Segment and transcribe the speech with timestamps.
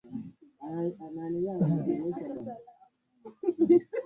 [1.15, 2.57] Maeneo yao mengi yanazidiwa na Wadatooga